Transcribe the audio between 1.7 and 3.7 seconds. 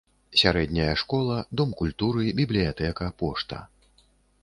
культуры, бібліятэка, пошта.